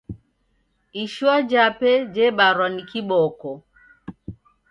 Ishua 1.03 1.35
jape 1.49 1.91
jebarwa 2.13 2.67
ni 2.69 2.83
kiboko. 2.89 3.51